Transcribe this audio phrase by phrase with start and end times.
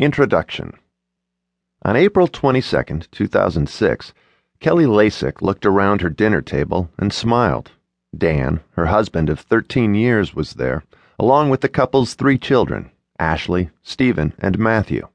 [0.00, 0.72] Introduction
[1.82, 4.14] On April 22, 2006,
[4.58, 7.72] Kelly Lasik looked around her dinner table and smiled.
[8.16, 10.84] Dan, her husband of 13 years, was there,
[11.18, 15.06] along with the couple's three children Ashley, Stephen, and Matthew.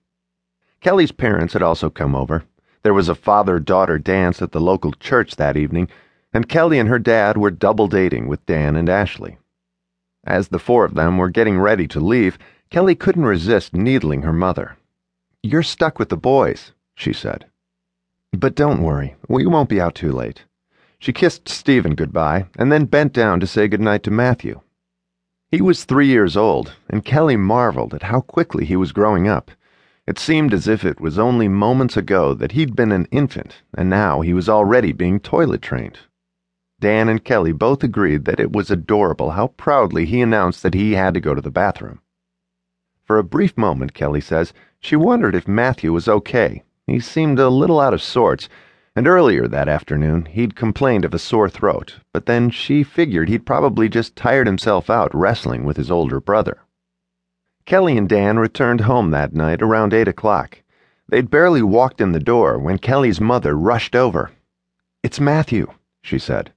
[0.82, 2.44] Kelly's parents had also come over.
[2.84, 5.90] There was a father daughter dance at the local church that evening,
[6.32, 9.40] and Kelly and her dad were double dating with Dan and Ashley.
[10.24, 12.38] As the four of them were getting ready to leave,
[12.70, 14.78] Kelly couldn't resist needling her mother.
[15.44, 17.46] You're stuck with the boys, she said.
[18.34, 20.44] But don't worry, we won't be out too late.
[21.00, 24.62] She kissed Stephen goodbye and then bent down to say goodnight to Matthew.
[25.52, 29.52] He was three years old, and Kelly marveled at how quickly he was growing up.
[30.08, 33.90] It seemed as if it was only moments ago that he'd been an infant, and
[33.90, 36.00] now he was already being toilet trained.
[36.80, 40.94] Dan and Kelly both agreed that it was adorable how proudly he announced that he
[40.94, 42.02] had to go to the bathroom.
[43.06, 46.64] For a brief moment, Kelly says, she wondered if Matthew was okay.
[46.88, 48.50] He seemed a little out of sorts,
[48.96, 53.46] and earlier that afternoon he'd complained of a sore throat, but then she figured he'd
[53.46, 56.60] probably just tired himself out wrestling with his older brother.
[57.66, 60.62] Kelly and Dan returned home that night around eight o'clock.
[61.10, 64.32] They'd barely walked in the door when Kelly's mother rushed over.
[65.04, 66.54] It's Matthew, she said.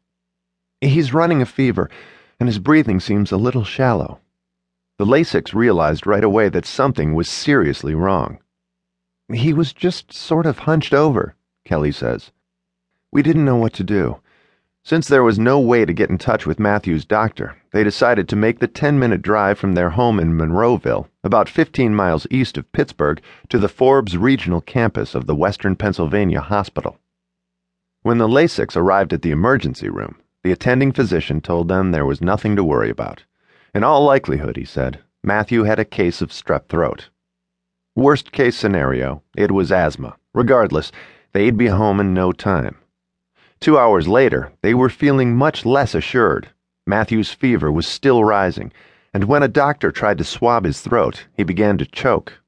[0.81, 1.91] He's running a fever,
[2.39, 4.21] and his breathing seems a little shallow.
[4.99, 8.41] The Lasiks realized right away that something was seriously wrong.
[9.33, 12.33] He was just sort of hunched over, Kelly says.
[13.13, 14.19] We didn't know what to do.
[14.83, 18.35] Since there was no way to get in touch with Matthew's doctor, they decided to
[18.35, 22.73] make the 10 minute drive from their home in Monroeville, about 15 miles east of
[22.73, 26.99] Pittsburgh, to the Forbes Regional Campus of the Western Pennsylvania Hospital.
[28.03, 32.21] When the Lasiks arrived at the emergency room, the attending physician told them there was
[32.21, 33.23] nothing to worry about.
[33.79, 37.11] In all likelihood, he said, Matthew had a case of strep throat.
[37.95, 40.17] Worst case scenario, it was asthma.
[40.35, 40.91] Regardless,
[41.33, 42.79] they'd be home in no time.
[43.61, 46.49] Two hours later, they were feeling much less assured.
[46.89, 48.73] Matthew's fever was still rising,
[49.15, 52.41] and when a doctor tried to swab his throat, he began to choke.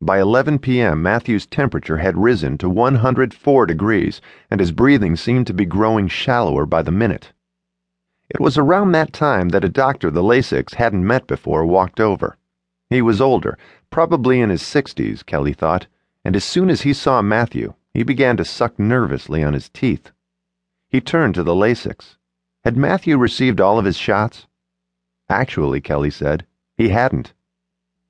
[0.00, 5.52] By 11 p.m., Matthew's temperature had risen to 104 degrees, and his breathing seemed to
[5.52, 7.34] be growing shallower by the minute.
[8.28, 12.36] It was around that time that a doctor the Lasiks hadn't met before walked over.
[12.90, 13.56] He was older,
[13.90, 15.86] probably in his sixties, Kelly thought,
[16.24, 20.10] and as soon as he saw Matthew, he began to suck nervously on his teeth.
[20.88, 22.16] He turned to the Lasiks.
[22.64, 24.46] Had Matthew received all of his shots?
[25.28, 27.32] Actually, Kelly said, he hadn't.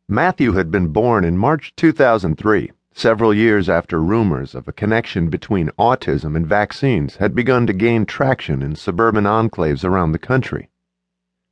[0.09, 5.69] Matthew had been born in March 2003 several years after rumors of a connection between
[5.79, 10.71] autism and vaccines had begun to gain traction in suburban enclaves around the country.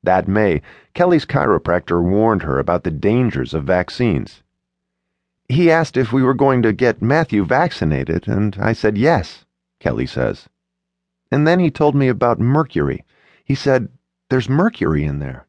[0.03, 0.62] That May,
[0.94, 4.43] Kelly's chiropractor warned her about the dangers of vaccines.
[5.47, 9.44] He asked if we were going to get Matthew vaccinated, and I said yes,
[9.81, 10.49] Kelly says.
[11.31, 13.05] And then he told me about mercury.
[13.44, 13.91] He said,
[14.31, 15.47] There's mercury in there.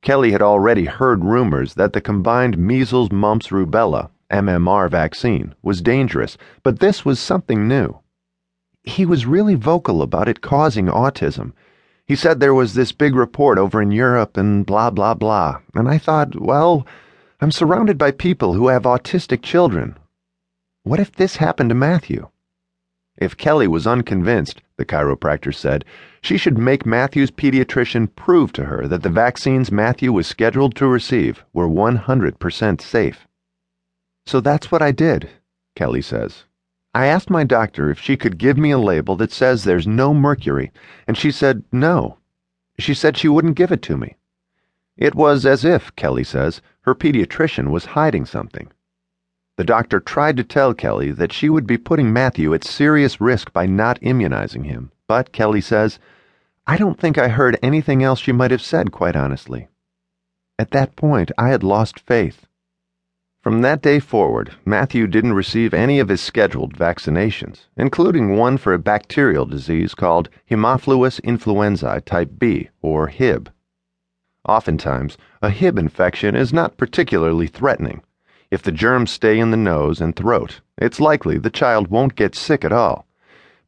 [0.00, 6.38] Kelly had already heard rumors that the combined measles, mumps, rubella MMR vaccine was dangerous,
[6.62, 7.98] but this was something new.
[8.82, 11.52] He was really vocal about it causing autism.
[12.06, 15.60] He said there was this big report over in Europe and blah, blah, blah.
[15.74, 16.86] And I thought, well,
[17.40, 19.96] I'm surrounded by people who have autistic children.
[20.82, 22.28] What if this happened to Matthew?
[23.16, 25.84] If Kelly was unconvinced, the chiropractor said,
[26.22, 30.88] she should make Matthew's pediatrician prove to her that the vaccines Matthew was scheduled to
[30.88, 33.28] receive were 100% safe.
[34.26, 35.30] So that's what I did,
[35.74, 36.44] Kelly says.
[36.94, 40.12] I asked my doctor if she could give me a label that says there's no
[40.12, 40.70] mercury,
[41.06, 42.18] and she said no.
[42.78, 44.16] She said she wouldn't give it to me.
[44.96, 48.70] It was as if, Kelly says, her pediatrician was hiding something.
[49.56, 53.52] The doctor tried to tell Kelly that she would be putting Matthew at serious risk
[53.52, 55.98] by not immunizing him, but Kelly says,
[56.66, 59.68] I don't think I heard anything else she might have said, quite honestly.
[60.58, 62.46] At that point, I had lost faith.
[63.42, 68.72] From that day forward, Matthew didn't receive any of his scheduled vaccinations, including one for
[68.72, 73.50] a bacterial disease called Haemophilus influenzae type B, or Hib.
[74.48, 78.04] Oftentimes, a Hib infection is not particularly threatening.
[78.52, 82.36] If the germs stay in the nose and throat, it's likely the child won't get
[82.36, 83.08] sick at all.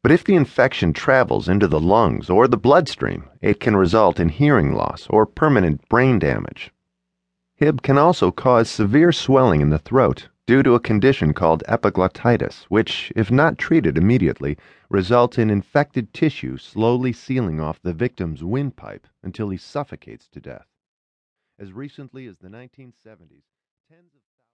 [0.01, 4.29] But if the infection travels into the lungs or the bloodstream, it can result in
[4.29, 6.71] hearing loss or permanent brain damage.
[7.57, 12.65] Hib can also cause severe swelling in the throat due to a condition called epiglottitis,
[12.65, 14.57] which, if not treated immediately,
[14.89, 20.67] results in infected tissue slowly sealing off the victim's windpipe until he suffocates to death.
[21.57, 23.45] As recently as the 1970s,
[23.89, 24.24] tens of